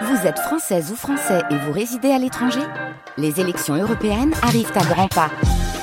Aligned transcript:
Vous 0.00 0.26
êtes 0.26 0.38
française 0.38 0.90
ou 0.90 0.96
français 0.96 1.42
et 1.50 1.56
vous 1.56 1.72
résidez 1.72 2.10
à 2.10 2.18
l'étranger 2.18 2.62
Les 3.18 3.40
élections 3.40 3.74
européennes 3.74 4.32
arrivent 4.42 4.72
à 4.74 4.84
grands 4.84 5.08
pas. 5.08 5.30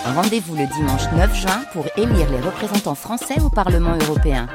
Rendez-vous 0.04 0.56
le 0.56 0.66
dimanche 0.66 1.04
9 1.16 1.36
juin 1.36 1.62
pour 1.74 1.86
élire 1.96 2.30
les 2.32 2.40
représentants 2.40 2.96
français 2.96 3.40
au 3.42 3.50
Parlement 3.50 3.96
européen. 4.08 4.48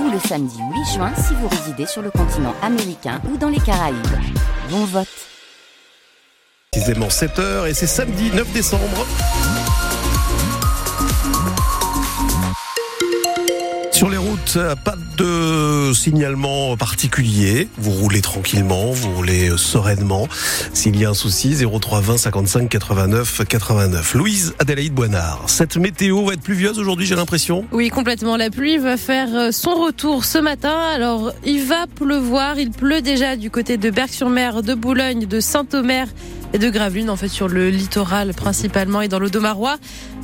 Ou 0.00 0.10
le 0.10 0.18
samedi 0.18 0.58
8 0.58 0.94
juin 0.94 1.12
si 1.16 1.34
vous 1.34 1.48
résidez 1.48 1.86
sur 1.86 2.02
le 2.02 2.10
continent 2.10 2.54
américain 2.62 3.20
ou 3.32 3.36
dans 3.36 3.48
les 3.48 3.60
Caraïbes. 3.60 3.96
Bon 4.70 4.84
vote 4.84 5.06
Précisément 6.72 7.08
7h 7.08 7.68
et 7.68 7.74
c'est 7.74 7.86
samedi 7.86 8.30
9 8.34 8.52
décembre. 8.52 9.06
Routes, 14.56 14.74
pas 14.84 14.94
de 15.16 15.92
signalement 15.92 16.76
particulier. 16.76 17.68
Vous 17.78 17.90
roulez 17.90 18.20
tranquillement, 18.20 18.90
vous 18.92 19.14
roulez 19.14 19.50
sereinement. 19.56 20.28
S'il 20.72 20.98
y 20.98 21.04
a 21.04 21.10
un 21.10 21.14
souci, 21.14 21.54
0320 21.54 22.16
55 22.18 22.68
89 22.68 23.42
89. 23.48 24.14
Louise 24.14 24.54
Adélaïde 24.58 24.94
Boinard, 24.94 25.44
cette 25.46 25.76
météo 25.76 26.24
va 26.24 26.34
être 26.34 26.42
pluvieuse 26.42 26.78
aujourd'hui, 26.78 27.06
j'ai 27.06 27.16
l'impression 27.16 27.64
Oui, 27.72 27.88
complètement. 27.88 28.36
La 28.36 28.50
pluie 28.50 28.78
va 28.78 28.96
faire 28.96 29.52
son 29.52 29.74
retour 29.74 30.24
ce 30.24 30.38
matin. 30.38 30.76
Alors, 30.94 31.32
il 31.44 31.64
va 31.64 31.86
pleuvoir. 31.86 32.58
Il 32.58 32.70
pleut 32.70 33.02
déjà 33.02 33.36
du 33.36 33.50
côté 33.50 33.76
de 33.76 33.90
Berck-sur-Mer, 33.90 34.62
de 34.62 34.74
Boulogne, 34.74 35.26
de 35.26 35.40
Saint-Omer 35.40 36.06
et 36.52 36.58
de 36.58 36.70
Gravelines, 36.70 37.10
en 37.10 37.16
fait, 37.16 37.28
sur 37.28 37.48
le 37.48 37.70
littoral 37.70 38.32
principalement 38.34 39.02
et 39.02 39.08
dans 39.08 39.18
l'Audomarois. 39.18 39.76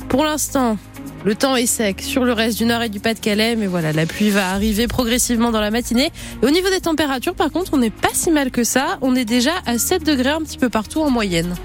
Pour 0.09 0.23
l'instant, 0.23 0.77
le 1.25 1.35
temps 1.35 1.55
est 1.55 1.65
sec 1.65 2.01
sur 2.01 2.25
le 2.25 2.33
reste 2.33 2.57
du 2.57 2.65
nord 2.65 2.81
et 2.81 2.89
du 2.89 2.99
Pas-de-Calais, 2.99 3.55
mais 3.55 3.67
voilà, 3.67 3.93
la 3.93 4.05
pluie 4.05 4.29
va 4.29 4.49
arriver 4.49 4.87
progressivement 4.87 5.51
dans 5.51 5.61
la 5.61 5.71
matinée. 5.71 6.11
Et 6.41 6.45
au 6.45 6.49
niveau 6.49 6.69
des 6.69 6.81
températures, 6.81 7.33
par 7.33 7.49
contre, 7.49 7.73
on 7.73 7.77
n'est 7.77 7.89
pas 7.89 8.09
si 8.13 8.29
mal 8.29 8.51
que 8.51 8.63
ça. 8.63 8.97
On 9.01 9.15
est 9.15 9.25
déjà 9.25 9.53
à 9.65 9.77
7 9.77 10.03
degrés 10.03 10.31
un 10.31 10.41
petit 10.41 10.57
peu 10.57 10.69
partout 10.69 11.01
en 11.01 11.09
moyenne. 11.09 11.55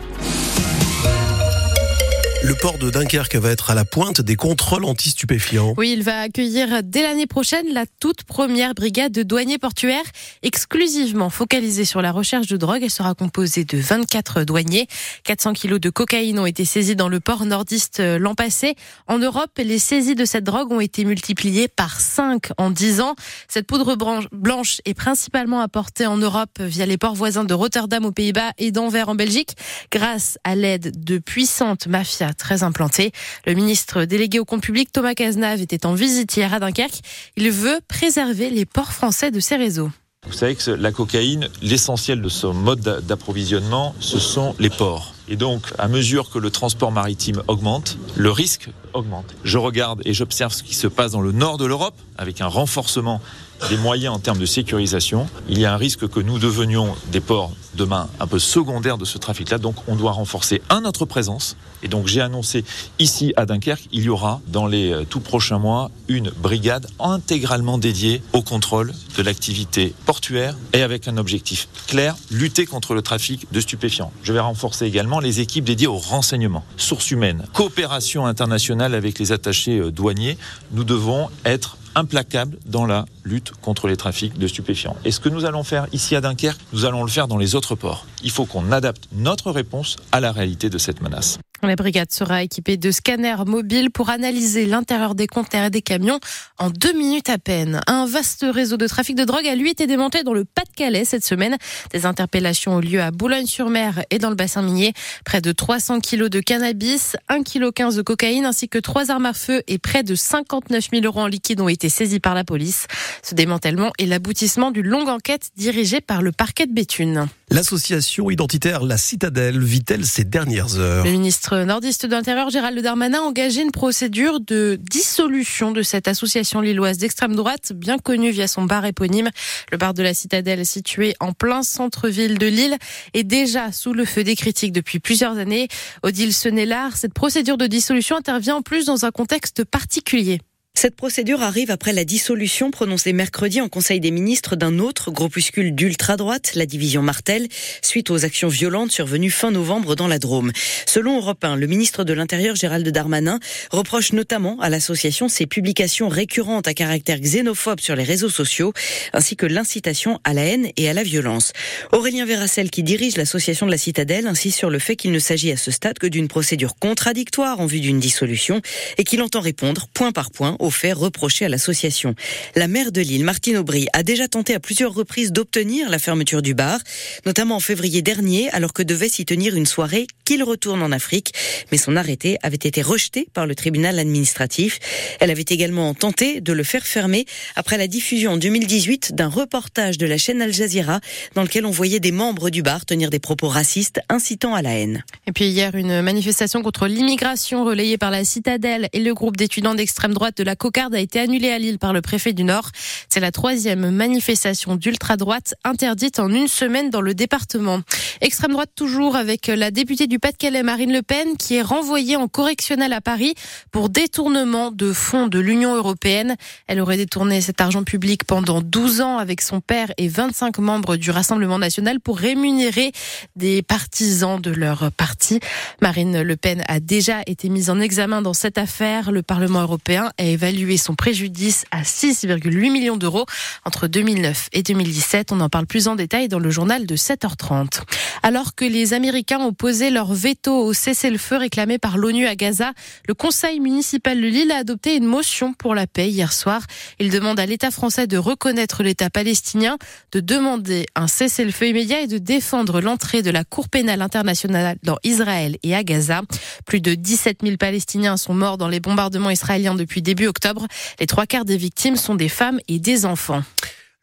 Le 2.48 2.54
port 2.54 2.78
de 2.78 2.88
Dunkerque 2.88 3.36
va 3.36 3.50
être 3.50 3.70
à 3.70 3.74
la 3.74 3.84
pointe 3.84 4.22
des 4.22 4.34
contrôles 4.34 4.86
anti-stupéfiants. 4.86 5.74
Oui, 5.76 5.92
il 5.92 6.02
va 6.02 6.20
accueillir 6.20 6.82
dès 6.82 7.02
l'année 7.02 7.26
prochaine 7.26 7.66
la 7.74 7.84
toute 8.00 8.22
première 8.22 8.72
brigade 8.72 9.12
de 9.12 9.22
douaniers 9.22 9.58
portuaires 9.58 10.06
exclusivement 10.42 11.28
focalisée 11.28 11.84
sur 11.84 12.00
la 12.00 12.10
recherche 12.10 12.46
de 12.46 12.56
drogue. 12.56 12.80
Elle 12.82 12.90
sera 12.90 13.14
composée 13.14 13.66
de 13.66 13.76
24 13.76 14.44
douaniers. 14.44 14.86
400 15.24 15.52
kilos 15.52 15.78
de 15.78 15.90
cocaïne 15.90 16.38
ont 16.38 16.46
été 16.46 16.64
saisis 16.64 16.96
dans 16.96 17.10
le 17.10 17.20
port 17.20 17.44
nordiste 17.44 18.00
euh, 18.00 18.18
l'an 18.18 18.34
passé. 18.34 18.76
En 19.08 19.18
Europe, 19.18 19.50
les 19.58 19.78
saisies 19.78 20.14
de 20.14 20.24
cette 20.24 20.44
drogue 20.44 20.72
ont 20.72 20.80
été 20.80 21.04
multipliées 21.04 21.68
par 21.68 22.00
5 22.00 22.52
en 22.56 22.70
10 22.70 23.02
ans. 23.02 23.14
Cette 23.48 23.66
poudre 23.66 23.94
blanche 24.32 24.80
est 24.86 24.94
principalement 24.94 25.60
apportée 25.60 26.06
en 26.06 26.16
Europe 26.16 26.58
via 26.60 26.86
les 26.86 26.96
ports 26.96 27.14
voisins 27.14 27.44
de 27.44 27.52
Rotterdam 27.52 28.06
aux 28.06 28.12
Pays-Bas 28.12 28.52
et 28.56 28.72
d'Anvers 28.72 29.10
en 29.10 29.14
Belgique 29.14 29.50
grâce 29.92 30.38
à 30.44 30.54
l'aide 30.54 31.04
de 31.04 31.18
puissantes 31.18 31.86
mafias 31.88 32.37
très 32.38 32.62
implanté. 32.62 33.12
Le 33.46 33.52
ministre 33.52 34.04
délégué 34.04 34.38
au 34.38 34.46
compte 34.46 34.62
public, 34.62 34.90
Thomas 34.92 35.14
Cazenave, 35.14 35.60
était 35.60 35.84
en 35.84 35.94
visite 35.94 36.34
hier 36.36 36.54
à 36.54 36.60
Dunkerque. 36.60 37.00
Il 37.36 37.50
veut 37.50 37.80
préserver 37.86 38.48
les 38.48 38.64
ports 38.64 38.92
français 38.92 39.30
de 39.30 39.40
ces 39.40 39.56
réseaux. 39.56 39.90
Vous 40.26 40.32
savez 40.32 40.54
que 40.54 40.70
la 40.70 40.92
cocaïne, 40.92 41.48
l'essentiel 41.62 42.22
de 42.22 42.28
son 42.28 42.54
mode 42.54 43.04
d'approvisionnement, 43.06 43.94
ce 44.00 44.18
sont 44.18 44.54
les 44.58 44.70
ports. 44.70 45.14
Et 45.28 45.36
donc, 45.36 45.62
à 45.78 45.88
mesure 45.88 46.30
que 46.30 46.38
le 46.38 46.50
transport 46.50 46.90
maritime 46.90 47.42
augmente, 47.48 47.98
le 48.16 48.30
risque 48.30 48.70
augmente. 48.94 49.34
Je 49.44 49.58
regarde 49.58 50.00
et 50.04 50.14
j'observe 50.14 50.52
ce 50.52 50.62
qui 50.62 50.74
se 50.74 50.86
passe 50.86 51.12
dans 51.12 51.20
le 51.20 51.32
nord 51.32 51.58
de 51.58 51.66
l'Europe, 51.66 51.94
avec 52.16 52.40
un 52.40 52.46
renforcement 52.46 53.20
des 53.68 53.76
moyens 53.76 54.14
en 54.14 54.18
termes 54.18 54.38
de 54.38 54.46
sécurisation. 54.46 55.28
Il 55.48 55.58
y 55.58 55.66
a 55.66 55.74
un 55.74 55.76
risque 55.76 56.08
que 56.08 56.20
nous 56.20 56.38
devenions 56.38 56.94
des 57.10 57.20
ports 57.20 57.52
demain 57.74 58.08
un 58.20 58.26
peu 58.26 58.38
secondaires 58.38 58.98
de 58.98 59.04
ce 59.04 59.18
trafic-là. 59.18 59.58
Donc, 59.58 59.76
on 59.86 59.96
doit 59.96 60.12
renforcer, 60.12 60.62
un, 60.70 60.80
notre 60.80 61.04
présence. 61.04 61.56
Et 61.82 61.88
donc, 61.88 62.06
j'ai 62.06 62.20
annoncé 62.20 62.64
ici 62.98 63.32
à 63.36 63.46
Dunkerque, 63.46 63.88
il 63.92 64.02
y 64.02 64.08
aura 64.08 64.40
dans 64.48 64.66
les 64.66 64.92
euh, 64.92 65.04
tout 65.04 65.20
prochains 65.20 65.58
mois 65.58 65.90
une 66.08 66.30
brigade 66.30 66.88
intégralement 66.98 67.78
dédiée 67.78 68.22
au 68.32 68.42
contrôle 68.42 68.92
de 69.16 69.22
l'activité 69.22 69.94
portuaire 70.06 70.56
et 70.72 70.82
avec 70.82 71.06
un 71.06 71.16
objectif 71.18 71.68
clair, 71.86 72.16
lutter 72.30 72.66
contre 72.66 72.94
le 72.94 73.02
trafic 73.02 73.46
de 73.52 73.60
stupéfiants. 73.60 74.12
Je 74.22 74.32
vais 74.32 74.40
renforcer 74.40 74.86
également 74.86 75.17
les 75.20 75.40
équipes 75.40 75.64
dédiées 75.64 75.86
au 75.86 75.96
renseignement, 75.96 76.64
sources 76.76 77.10
humaines, 77.10 77.44
coopération 77.52 78.26
internationale 78.26 78.94
avec 78.94 79.18
les 79.18 79.32
attachés 79.32 79.78
euh, 79.78 79.90
douaniers. 79.90 80.38
Nous 80.72 80.84
devons 80.84 81.28
être 81.44 81.76
implacable 81.94 82.58
dans 82.66 82.86
la 82.86 83.06
lutte 83.24 83.52
contre 83.60 83.88
les 83.88 83.96
trafics 83.96 84.38
de 84.38 84.46
stupéfiants. 84.46 84.96
Et 85.04 85.10
ce 85.10 85.20
que 85.20 85.28
nous 85.28 85.44
allons 85.44 85.64
faire 85.64 85.86
ici 85.92 86.14
à 86.14 86.20
Dunkerque, 86.20 86.60
nous 86.72 86.84
allons 86.84 87.02
le 87.02 87.10
faire 87.10 87.28
dans 87.28 87.38
les 87.38 87.54
autres 87.54 87.74
ports. 87.74 88.06
Il 88.22 88.30
faut 88.30 88.44
qu'on 88.44 88.70
adapte 88.72 89.08
notre 89.12 89.50
réponse 89.50 89.96
à 90.12 90.20
la 90.20 90.32
réalité 90.32 90.70
de 90.70 90.78
cette 90.78 91.00
menace. 91.00 91.38
La 91.62 91.74
brigade 91.74 92.12
sera 92.12 92.44
équipée 92.44 92.76
de 92.76 92.92
scanners 92.92 93.44
mobiles 93.44 93.90
pour 93.90 94.10
analyser 94.10 94.64
l'intérieur 94.64 95.16
des 95.16 95.26
conteneurs 95.26 95.66
et 95.66 95.70
des 95.70 95.82
camions 95.82 96.20
en 96.58 96.70
deux 96.70 96.92
minutes 96.92 97.30
à 97.30 97.38
peine. 97.38 97.80
Un 97.88 98.06
vaste 98.06 98.46
réseau 98.48 98.76
de 98.76 98.86
trafic 98.86 99.16
de 99.16 99.24
drogue 99.24 99.46
a 99.46 99.56
lui 99.56 99.70
été 99.70 99.88
démantelé 99.88 100.22
dans 100.22 100.34
le 100.34 100.44
Pas-de-Calais 100.44 101.04
cette 101.04 101.24
semaine. 101.24 101.56
Des 101.92 102.06
interpellations 102.06 102.76
ont 102.76 102.80
lieu 102.80 103.02
à 103.02 103.10
Boulogne-sur-Mer 103.10 104.04
et 104.10 104.18
dans 104.18 104.30
le 104.30 104.36
bassin 104.36 104.62
minier. 104.62 104.92
Près 105.24 105.40
de 105.40 105.50
300 105.50 105.98
kilos 105.98 106.30
de 106.30 106.38
cannabis, 106.38 107.16
1,15 107.28 107.72
kg 107.72 107.96
de 107.96 108.02
cocaïne 108.02 108.44
ainsi 108.44 108.68
que 108.68 108.78
trois 108.78 109.10
armes 109.10 109.26
à 109.26 109.32
feu 109.32 109.62
et 109.66 109.78
près 109.78 110.04
de 110.04 110.14
59 110.14 110.90
000 110.92 111.04
euros 111.04 111.20
en 111.20 111.26
liquide 111.26 111.60
ont 111.60 111.68
été 111.68 111.88
saisis 111.88 112.20
par 112.20 112.36
la 112.36 112.44
police. 112.44 112.86
Ce 113.24 113.34
démantèlement 113.34 113.90
est 113.98 114.06
l'aboutissement 114.06 114.70
d'une 114.70 114.86
longue 114.86 115.08
enquête 115.08 115.50
dirigée 115.56 116.00
par 116.00 116.22
le 116.22 116.30
parquet 116.30 116.66
de 116.66 116.72
Béthune. 116.72 117.28
L'association 117.50 118.30
identitaire 118.30 118.84
La 118.84 118.98
Citadelle 118.98 119.58
vit-elle 119.58 120.04
ses 120.04 120.24
dernières 120.24 120.78
heures 120.78 121.06
Le 121.06 121.10
ministre 121.10 121.56
nordiste 121.64 122.04
de 122.04 122.10
l'Intérieur, 122.10 122.50
Gérald 122.50 122.78
Darmanin, 122.80 123.20
a 123.20 123.22
engagé 123.22 123.62
une 123.62 123.70
procédure 123.70 124.40
de 124.40 124.78
dissolution 124.80 125.72
de 125.72 125.82
cette 125.82 126.08
association 126.08 126.60
lilloise 126.60 126.98
d'extrême 126.98 127.34
droite, 127.34 127.72
bien 127.74 127.96
connue 127.96 128.30
via 128.30 128.48
son 128.48 128.64
bar 128.64 128.84
éponyme. 128.84 129.30
Le 129.72 129.78
bar 129.78 129.94
de 129.94 130.02
la 130.02 130.12
Citadelle, 130.12 130.66
situé 130.66 131.14
en 131.20 131.32
plein 131.32 131.62
centre-ville 131.62 132.36
de 132.36 132.46
Lille, 132.46 132.76
est 133.14 133.24
déjà 133.24 133.72
sous 133.72 133.94
le 133.94 134.04
feu 134.04 134.24
des 134.24 134.36
critiques 134.36 134.72
depuis 134.72 134.98
plusieurs 134.98 135.38
années. 135.38 135.68
Odile 136.02 136.34
Senelard, 136.34 136.98
cette 136.98 137.14
procédure 137.14 137.56
de 137.56 137.66
dissolution 137.66 138.16
intervient 138.16 138.56
en 138.56 138.62
plus 138.62 138.84
dans 138.84 139.06
un 139.06 139.10
contexte 139.10 139.64
particulier. 139.64 140.40
Cette 140.80 140.94
procédure 140.94 141.42
arrive 141.42 141.72
après 141.72 141.92
la 141.92 142.04
dissolution 142.04 142.70
prononcée 142.70 143.12
mercredi 143.12 143.60
en 143.60 143.68
Conseil 143.68 143.98
des 143.98 144.12
ministres 144.12 144.54
d'un 144.54 144.78
autre 144.78 145.10
groupuscule 145.10 145.74
d'ultra-droite, 145.74 146.52
la 146.54 146.66
division 146.66 147.02
Martel, 147.02 147.48
suite 147.82 148.10
aux 148.10 148.24
actions 148.24 148.46
violentes 148.46 148.92
survenues 148.92 149.32
fin 149.32 149.50
novembre 149.50 149.96
dans 149.96 150.06
la 150.06 150.20
Drôme. 150.20 150.52
Selon 150.86 151.16
Europe 151.16 151.42
1, 151.42 151.56
le 151.56 151.66
ministre 151.66 152.04
de 152.04 152.12
l'Intérieur 152.12 152.54
Gérald 152.54 152.88
Darmanin 152.90 153.40
reproche 153.72 154.12
notamment 154.12 154.56
à 154.60 154.68
l'association 154.68 155.28
ses 155.28 155.46
publications 155.46 156.08
récurrentes 156.08 156.68
à 156.68 156.74
caractère 156.74 157.18
xénophobe 157.18 157.80
sur 157.80 157.96
les 157.96 158.04
réseaux 158.04 158.30
sociaux, 158.30 158.72
ainsi 159.12 159.34
que 159.34 159.46
l'incitation 159.46 160.20
à 160.22 160.32
la 160.32 160.44
haine 160.44 160.68
et 160.76 160.88
à 160.88 160.92
la 160.92 161.02
violence. 161.02 161.54
Aurélien 161.90 162.24
Véracel, 162.24 162.70
qui 162.70 162.84
dirige 162.84 163.16
l'association 163.16 163.66
de 163.66 163.72
la 163.72 163.78
Citadelle, 163.78 164.28
insiste 164.28 164.58
sur 164.58 164.70
le 164.70 164.78
fait 164.78 164.94
qu'il 164.94 165.10
ne 165.10 165.18
s'agit 165.18 165.50
à 165.50 165.56
ce 165.56 165.72
stade 165.72 165.98
que 165.98 166.06
d'une 166.06 166.28
procédure 166.28 166.76
contradictoire 166.76 167.58
en 167.58 167.66
vue 167.66 167.80
d'une 167.80 167.98
dissolution 167.98 168.62
et 168.96 169.02
qu'il 169.02 169.22
entend 169.22 169.40
répondre 169.40 169.88
point 169.92 170.12
par 170.12 170.30
point 170.30 170.56
aux 170.60 170.67
faits 170.70 170.94
reprochés 170.94 171.44
à 171.44 171.48
l'association. 171.48 172.14
La 172.54 172.68
maire 172.68 172.92
de 172.92 173.00
Lille, 173.00 173.24
Martine 173.24 173.56
Aubry, 173.58 173.86
a 173.92 174.02
déjà 174.02 174.28
tenté 174.28 174.54
à 174.54 174.60
plusieurs 174.60 174.92
reprises 174.92 175.32
d'obtenir 175.32 175.88
la 175.90 175.98
fermeture 175.98 176.42
du 176.42 176.54
bar, 176.54 176.80
notamment 177.26 177.56
en 177.56 177.60
février 177.60 178.02
dernier, 178.02 178.50
alors 178.50 178.72
que 178.72 178.82
devait 178.82 179.08
s'y 179.08 179.24
tenir 179.24 179.56
une 179.56 179.66
soirée 179.66 180.06
qu'il 180.24 180.42
retourne 180.42 180.82
en 180.82 180.92
Afrique. 180.92 181.32
Mais 181.72 181.78
son 181.78 181.96
arrêté 181.96 182.38
avait 182.42 182.56
été 182.56 182.82
rejeté 182.82 183.28
par 183.32 183.46
le 183.46 183.54
tribunal 183.54 183.98
administratif. 183.98 184.78
Elle 185.20 185.30
avait 185.30 185.44
également 185.48 185.94
tenté 185.94 186.40
de 186.40 186.52
le 186.52 186.64
faire 186.64 186.86
fermer 186.86 187.26
après 187.56 187.78
la 187.78 187.86
diffusion 187.86 188.32
en 188.32 188.36
2018 188.36 189.14
d'un 189.14 189.28
reportage 189.28 189.98
de 189.98 190.06
la 190.06 190.18
chaîne 190.18 190.42
Al 190.42 190.52
Jazeera 190.52 191.00
dans 191.34 191.42
lequel 191.42 191.66
on 191.66 191.70
voyait 191.70 192.00
des 192.00 192.12
membres 192.12 192.50
du 192.50 192.62
bar 192.62 192.84
tenir 192.84 193.10
des 193.10 193.18
propos 193.18 193.48
racistes 193.48 194.00
incitant 194.08 194.54
à 194.54 194.62
la 194.62 194.74
haine. 194.74 195.04
Et 195.26 195.32
puis 195.32 195.46
hier, 195.46 195.74
une 195.74 196.02
manifestation 196.02 196.62
contre 196.62 196.86
l'immigration 196.86 197.64
relayée 197.64 197.98
par 197.98 198.10
la 198.10 198.24
Citadelle 198.24 198.88
et 198.92 199.00
le 199.00 199.14
groupe 199.14 199.36
d'étudiants 199.36 199.74
d'extrême 199.74 200.14
droite 200.14 200.36
de 200.36 200.44
la 200.44 200.56
cocarde 200.58 200.94
a 200.94 201.00
été 201.00 201.18
annulée 201.18 201.50
à 201.50 201.58
Lille 201.58 201.78
par 201.78 201.94
le 201.94 202.02
préfet 202.02 202.34
du 202.34 202.44
Nord. 202.44 202.70
C'est 203.08 203.20
la 203.20 203.32
troisième 203.32 203.90
manifestation 203.90 204.76
d'ultra-droite 204.76 205.54
interdite 205.64 206.18
en 206.18 206.28
une 206.28 206.48
semaine 206.48 206.90
dans 206.90 207.00
le 207.00 207.14
département. 207.14 207.80
Extrême 208.20 208.50
droite 208.50 208.70
toujours 208.74 209.14
avec 209.14 209.46
la 209.46 209.70
députée 209.70 210.08
du 210.08 210.18
Pas-de-Calais, 210.18 210.64
Marine 210.64 210.92
Le 210.92 211.02
Pen, 211.02 211.36
qui 211.36 211.54
est 211.54 211.62
renvoyée 211.62 212.16
en 212.16 212.26
correctionnel 212.26 212.92
à 212.92 213.00
Paris 213.00 213.34
pour 213.70 213.90
détournement 213.90 214.72
de 214.72 214.92
fonds 214.92 215.28
de 215.28 215.38
l'Union 215.38 215.76
européenne. 215.76 216.34
Elle 216.66 216.80
aurait 216.80 216.96
détourné 216.96 217.40
cet 217.40 217.60
argent 217.60 217.84
public 217.84 218.24
pendant 218.24 218.60
12 218.60 219.02
ans 219.02 219.18
avec 219.18 219.40
son 219.40 219.60
père 219.60 219.92
et 219.98 220.08
25 220.08 220.58
membres 220.58 220.96
du 220.96 221.12
Rassemblement 221.12 221.60
national 221.60 222.00
pour 222.00 222.18
rémunérer 222.18 222.90
des 223.36 223.62
partisans 223.62 224.40
de 224.40 224.50
leur 224.50 224.90
parti. 224.90 225.38
Marine 225.80 226.22
Le 226.22 226.36
Pen 226.36 226.64
a 226.66 226.80
déjà 226.80 227.22
été 227.26 227.48
mise 227.48 227.70
en 227.70 227.78
examen 227.78 228.20
dans 228.20 228.34
cette 228.34 228.58
affaire. 228.58 229.12
Le 229.12 229.22
Parlement 229.22 229.60
européen 229.60 230.10
a 230.18 230.24
évalué 230.24 230.76
son 230.76 230.96
préjudice 230.96 231.66
à 231.70 231.82
6,8 231.82 232.72
millions 232.72 232.96
d'euros 232.96 233.26
entre 233.64 233.86
2009 233.86 234.48
et 234.52 234.64
2017. 234.64 235.30
On 235.30 235.40
en 235.40 235.48
parle 235.48 235.66
plus 235.66 235.86
en 235.86 235.94
détail 235.94 236.26
dans 236.26 236.40
le 236.40 236.50
journal 236.50 236.84
de 236.84 236.96
7h30. 236.96 237.82
Alors 238.22 238.54
que 238.54 238.64
les 238.64 238.94
Américains 238.94 239.40
ont 239.40 239.52
posé 239.52 239.90
leur 239.90 240.12
veto 240.12 240.52
au 240.52 240.72
cessez-le-feu 240.72 241.36
réclamé 241.36 241.78
par 241.78 241.98
l'ONU 241.98 242.26
à 242.26 242.34
Gaza, 242.34 242.72
le 243.06 243.14
Conseil 243.14 243.60
municipal 243.60 244.20
de 244.20 244.26
Lille 244.26 244.52
a 244.52 244.58
adopté 244.58 244.96
une 244.96 245.04
motion 245.04 245.52
pour 245.52 245.74
la 245.74 245.86
paix 245.86 246.08
hier 246.08 246.32
soir. 246.32 246.62
Il 246.98 247.10
demande 247.10 247.40
à 247.40 247.46
l'État 247.46 247.70
français 247.70 248.06
de 248.06 248.16
reconnaître 248.16 248.82
l'État 248.82 249.10
palestinien, 249.10 249.78
de 250.12 250.20
demander 250.20 250.86
un 250.94 251.06
cessez-le-feu 251.06 251.68
immédiat 251.68 252.00
et 252.00 252.06
de 252.06 252.18
défendre 252.18 252.80
l'entrée 252.80 253.22
de 253.22 253.30
la 253.30 253.44
Cour 253.44 253.68
pénale 253.68 254.02
internationale 254.02 254.76
dans 254.82 254.98
Israël 255.04 255.56
et 255.62 255.74
à 255.74 255.82
Gaza. 255.82 256.22
Plus 256.66 256.80
de 256.80 256.94
17 256.94 257.38
000 257.42 257.56
Palestiniens 257.56 258.16
sont 258.16 258.34
morts 258.34 258.58
dans 258.58 258.68
les 258.68 258.80
bombardements 258.80 259.30
israéliens 259.30 259.74
depuis 259.74 260.02
début 260.02 260.26
octobre. 260.26 260.66
Les 261.00 261.06
trois 261.06 261.26
quarts 261.26 261.44
des 261.44 261.56
victimes 261.56 261.96
sont 261.96 262.14
des 262.14 262.28
femmes 262.28 262.60
et 262.68 262.78
des 262.78 263.06
enfants. 263.06 263.42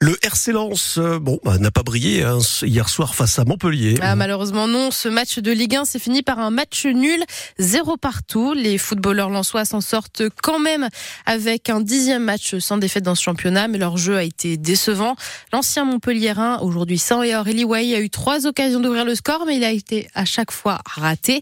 Le 0.02 0.14
RC 0.26 0.52
Lens, 0.52 0.98
euh, 0.98 1.20
bon, 1.20 1.40
bah, 1.46 1.58
n'a 1.58 1.72
pas 1.72 1.82
brillé 1.82 2.22
hein, 2.22 2.40
hier 2.62 2.90
soir 2.90 3.16
face 3.16 3.40
à 3.40 3.46
Montpellier. 3.46 3.96
Ah, 4.02 4.18
malheureusement 4.18 4.68
non, 4.68 4.92
ce 4.92 5.08
match 5.08 5.40
de 5.40 5.54
Ligue 5.54 5.78
1 5.78 5.86
s'est 5.86 6.00
fini 6.00 6.22
par 6.22 6.40
un 6.40 6.50
match 6.50 6.86
nul, 6.86 7.24
zéro 7.60 7.96
partout. 7.96 8.54
Les 8.54 8.78
footballeurs 8.78 9.30
lensois 9.30 9.64
s'en 9.64 9.80
sortent 9.80 10.24
quand 10.44 10.60
même 10.60 10.90
avec 11.26 11.70
un 11.70 11.80
dixième 11.80 12.26
match 12.26 12.58
sans 12.58 12.78
défaite 12.78 13.04
dans 13.04 13.16
ce 13.16 13.24
championnat, 13.24 13.70
mais 13.70 13.78
leur 13.78 13.96
jeu 13.96 14.18
a 14.18 14.24
été 14.24 14.58
décevant. 14.58 15.16
L'ancien 15.54 15.86
Montpellierin, 15.86 16.60
aujourd'hui 16.60 16.98
sans 16.98 17.24
Eli 17.24 17.64
Way, 17.64 17.96
a 17.96 18.02
eu 18.02 18.10
trois 18.10 18.48
occasions 18.48 18.82
d'ouvrir 18.82 19.06
le 19.06 19.16
score, 19.16 19.46
mais 19.48 19.56
il 19.56 19.64
a 19.64 19.72
été 19.72 20.10
à 20.14 20.26
chaque 20.26 20.52
fois 20.52 20.82
raté. 20.86 21.42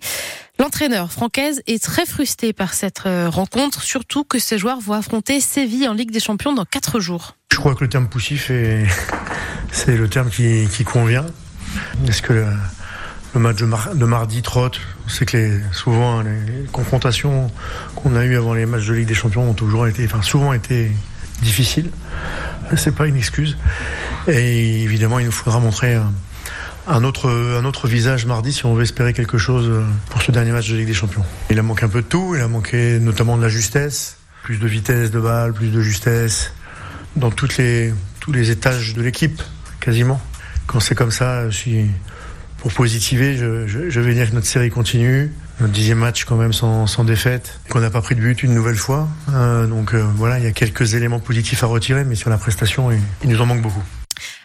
L'entraîneur 0.59 1.11
francaise 1.11 1.63
est 1.65 1.83
très 1.83 2.05
frustré 2.05 2.53
par 2.53 2.75
cette 2.75 3.07
euh, 3.07 3.27
rencontre, 3.27 3.81
surtout 3.81 4.23
que 4.23 4.37
ses 4.37 4.59
joueurs 4.59 4.79
vont 4.79 4.93
affronter 4.93 5.39
Séville 5.39 5.87
en 5.87 5.93
Ligue 5.93 6.11
des 6.11 6.19
Champions 6.19 6.53
dans 6.53 6.63
quatre 6.63 6.99
jours. 6.99 7.35
Je 7.51 7.57
crois 7.57 7.73
que 7.73 7.83
le 7.83 7.89
terme 7.89 8.07
poussif 8.07 8.51
est, 8.51 8.85
c'est 9.71 9.97
le 9.97 10.07
terme 10.07 10.29
qui, 10.29 10.67
convient. 10.85 11.25
Est-ce 12.07 12.21
que 12.21 12.33
le, 12.33 13.39
match 13.39 13.57
de, 13.57 14.05
mardi 14.05 14.43
trotte? 14.43 14.79
C'est 15.07 15.25
que 15.25 15.59
souvent 15.71 16.21
les 16.21 16.65
confrontations 16.71 17.49
qu'on 17.95 18.15
a 18.15 18.23
eues 18.23 18.37
avant 18.37 18.53
les 18.53 18.67
matchs 18.67 18.85
de 18.85 18.93
Ligue 18.93 19.07
des 19.07 19.15
Champions 19.15 19.49
ont 19.49 19.55
toujours 19.55 19.87
été, 19.87 20.05
enfin 20.05 20.21
souvent 20.21 20.53
été 20.53 20.91
difficiles. 21.41 21.89
C'est 22.77 22.95
pas 22.95 23.07
une 23.07 23.17
excuse. 23.17 23.57
Et 24.27 24.83
évidemment, 24.83 25.17
il 25.17 25.25
nous 25.25 25.31
faudra 25.31 25.59
montrer 25.59 25.97
un 26.87 27.03
autre, 27.03 27.29
un 27.29 27.65
autre 27.65 27.87
visage 27.87 28.25
mardi 28.25 28.51
si 28.53 28.65
on 28.65 28.73
veut 28.73 28.83
espérer 28.83 29.13
quelque 29.13 29.37
chose 29.37 29.71
pour 30.09 30.21
ce 30.21 30.31
dernier 30.31 30.51
match 30.51 30.69
de 30.69 30.75
Ligue 30.75 30.87
des 30.87 30.93
Champions. 30.93 31.23
Il 31.49 31.59
a 31.59 31.63
manqué 31.63 31.85
un 31.85 31.89
peu 31.89 32.01
de 32.01 32.07
tout, 32.07 32.33
il 32.35 32.41
a 32.41 32.47
manqué 32.47 32.99
notamment 32.99 33.37
de 33.37 33.41
la 33.41 33.49
justesse, 33.49 34.17
plus 34.43 34.57
de 34.57 34.67
vitesse 34.67 35.11
de 35.11 35.19
balle, 35.19 35.53
plus 35.53 35.69
de 35.69 35.81
justesse, 35.81 36.53
dans 37.15 37.31
toutes 37.31 37.57
les, 37.57 37.93
tous 38.19 38.31
les 38.31 38.51
étages 38.51 38.93
de 38.93 39.01
l'équipe, 39.01 39.41
quasiment. 39.79 40.21
Quand 40.67 40.79
c'est 40.79 40.95
comme 40.95 41.11
ça, 41.11 41.49
je 41.49 41.55
suis, 41.55 41.85
pour 42.57 42.71
positiver, 42.73 43.37
je, 43.37 43.67
je, 43.67 43.99
vais 43.99 44.13
dire 44.13 44.29
que 44.29 44.35
notre 44.35 44.47
série 44.47 44.69
continue. 44.69 45.31
Notre 45.59 45.73
dixième 45.73 45.99
match 45.99 46.25
quand 46.25 46.35
même 46.35 46.53
sans, 46.53 46.87
sans 46.87 47.03
défaite, 47.03 47.59
qu'on 47.69 47.79
n'a 47.79 47.91
pas 47.91 48.01
pris 48.01 48.15
de 48.15 48.21
but 48.21 48.41
une 48.41 48.53
nouvelle 48.53 48.75
fois. 48.75 49.07
Euh, 49.33 49.67
donc 49.67 49.93
euh, 49.93 50.03
voilà, 50.15 50.39
il 50.39 50.45
y 50.45 50.47
a 50.47 50.51
quelques 50.51 50.95
éléments 50.95 51.19
positifs 51.19 51.63
à 51.63 51.67
retirer, 51.67 52.05
mais 52.05 52.15
sur 52.15 52.29
la 52.29 52.37
prestation, 52.37 52.89
il 52.91 53.29
nous 53.29 53.39
en 53.39 53.45
manque 53.45 53.61
beaucoup. 53.61 53.83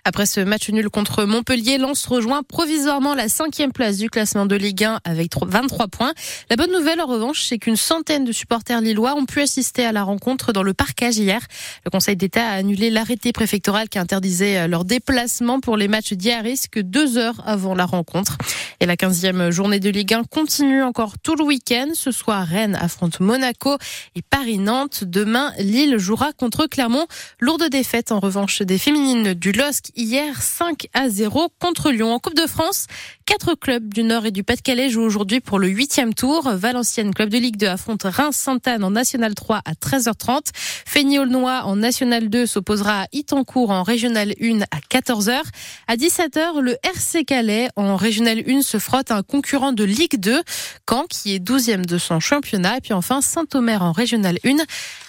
Après 0.08 0.24
ce 0.24 0.40
match 0.40 0.70
nul 0.70 0.88
contre 0.88 1.24
Montpellier, 1.24 1.76
Lens 1.76 2.06
rejoint 2.06 2.42
provisoirement 2.42 3.14
la 3.14 3.28
cinquième 3.28 3.72
place 3.72 3.98
du 3.98 4.08
classement 4.08 4.46
de 4.46 4.56
Ligue 4.56 4.84
1 4.84 5.00
avec 5.04 5.32
23 5.38 5.88
points. 5.88 6.14
La 6.48 6.56
bonne 6.56 6.72
nouvelle, 6.72 7.02
en 7.02 7.04
revanche, 7.04 7.42
c'est 7.42 7.58
qu'une 7.58 7.76
centaine 7.76 8.24
de 8.24 8.32
supporters 8.32 8.80
lillois 8.80 9.14
ont 9.16 9.26
pu 9.26 9.42
assister 9.42 9.84
à 9.84 9.92
la 9.92 10.04
rencontre 10.04 10.54
dans 10.54 10.62
le 10.62 10.72
parcage 10.72 11.18
hier. 11.18 11.42
Le 11.84 11.90
Conseil 11.90 12.16
d'État 12.16 12.48
a 12.48 12.52
annulé 12.52 12.88
l'arrêté 12.88 13.32
préfectoral 13.32 13.90
qui 13.90 13.98
interdisait 13.98 14.60
euh, 14.60 14.66
leur 14.66 14.86
déplacement 14.86 15.60
pour 15.60 15.76
les 15.76 15.88
matchs 15.88 16.14
d'hier 16.14 16.42
risque 16.42 16.80
deux 16.80 17.18
heures 17.18 17.42
avant 17.44 17.74
la 17.74 17.84
rencontre. 17.84 18.38
Et 18.80 18.86
la 18.86 18.96
quinzième 18.96 19.50
journée 19.50 19.80
de 19.80 19.90
Ligue 19.90 20.14
1 20.14 20.22
continue 20.22 20.84
encore 20.84 21.18
tout 21.18 21.34
le 21.34 21.42
week-end. 21.42 21.88
Ce 21.94 22.12
soir, 22.12 22.46
Rennes 22.46 22.78
affronte 22.80 23.18
Monaco 23.18 23.76
et 24.14 24.22
Paris-Nantes. 24.22 25.02
Demain, 25.02 25.52
Lille 25.58 25.98
jouera 25.98 26.32
contre 26.32 26.66
Clermont. 26.66 27.08
Lourde 27.40 27.68
défaite 27.70 28.12
en 28.12 28.20
revanche 28.20 28.62
des 28.62 28.78
féminines 28.78 29.34
du 29.34 29.50
LOSC 29.50 29.86
hier 29.96 30.40
5 30.40 30.86
à 30.94 31.08
0 31.08 31.48
contre 31.58 31.90
Lyon. 31.90 32.12
En 32.12 32.20
Coupe 32.20 32.36
de 32.36 32.46
France, 32.46 32.86
quatre 33.26 33.56
clubs 33.56 33.92
du 33.92 34.04
Nord 34.04 34.26
et 34.26 34.30
du 34.30 34.44
Pas-de-Calais 34.44 34.90
jouent 34.90 35.02
aujourd'hui 35.02 35.40
pour 35.40 35.58
le 35.58 35.66
huitième 35.66 36.14
tour. 36.14 36.48
Valenciennes, 36.48 37.12
club 37.12 37.30
de 37.30 37.38
Ligue 37.38 37.56
2, 37.56 37.66
affronte 37.66 38.04
Reims-Sainte-Anne 38.04 38.84
en 38.84 38.92
National 38.92 39.34
3 39.34 39.60
à 39.64 39.72
13h30. 39.72 40.52
Feigny-Aulnois 40.86 41.62
en 41.64 41.74
National 41.74 42.30
2 42.30 42.46
s'opposera 42.46 43.02
à 43.02 43.06
Itancourt 43.10 43.70
en 43.70 43.82
Régional 43.82 44.34
1 44.40 44.60
à 44.60 44.78
14h. 44.88 45.42
À 45.88 45.96
17h, 45.96 46.60
le 46.60 46.76
RC 46.84 47.24
Calais 47.24 47.70
en 47.74 47.96
Régional 47.96 48.44
1 48.46 48.67
se 48.68 48.78
frotte 48.78 49.10
un 49.10 49.22
concurrent 49.22 49.72
de 49.72 49.84
Ligue 49.84 50.20
2, 50.20 50.42
Caen 50.88 51.04
qui 51.08 51.34
est 51.34 51.38
12e 51.38 51.86
de 51.86 51.98
son 51.98 52.20
championnat. 52.20 52.76
Et 52.76 52.80
puis 52.80 52.92
enfin, 52.92 53.20
Saint-Omer 53.20 53.82
en 53.82 53.92
Régional 53.92 54.38
1 54.44 54.56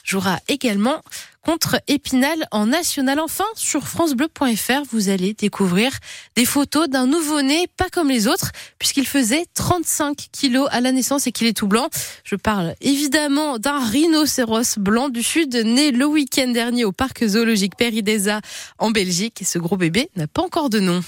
jouera 0.03 0.39
également 0.47 1.01
contre 1.43 1.81
Épinal 1.87 2.47
en 2.51 2.67
national. 2.67 3.19
Enfin, 3.19 3.45
sur 3.55 3.87
francebleu.fr, 3.87 4.83
vous 4.91 5.09
allez 5.09 5.33
découvrir 5.33 5.91
des 6.35 6.45
photos 6.45 6.89
d'un 6.89 7.07
nouveau-né 7.07 7.67
pas 7.77 7.89
comme 7.89 8.09
les 8.09 8.27
autres, 8.27 8.51
puisqu'il 8.77 9.07
faisait 9.07 9.45
35 9.53 10.27
kilos 10.31 10.67
à 10.71 10.81
la 10.81 10.91
naissance 10.91 11.27
et 11.27 11.31
qu'il 11.31 11.47
est 11.47 11.57
tout 11.57 11.67
blanc. 11.67 11.89
Je 12.23 12.35
parle 12.35 12.75
évidemment 12.81 13.57
d'un 13.57 13.79
rhinocéros 13.79 14.77
blanc 14.77 15.09
du 15.09 15.23
sud, 15.23 15.55
né 15.55 15.91
le 15.91 16.05
week-end 16.05 16.49
dernier 16.49 16.85
au 16.85 16.91
parc 16.91 17.25
zoologique 17.25 17.75
Péridesa 17.75 18.41
en 18.77 18.91
Belgique. 18.91 19.41
Ce 19.43 19.59
gros 19.59 19.77
bébé 19.77 20.09
n'a 20.15 20.27
pas 20.27 20.41
encore 20.41 20.69
de 20.69 20.79
nom. 20.79 21.01